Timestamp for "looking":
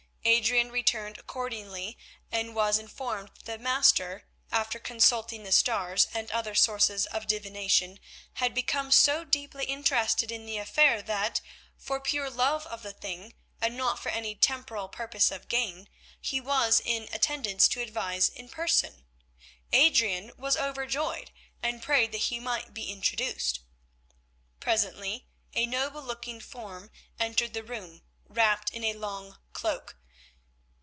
26.03-26.39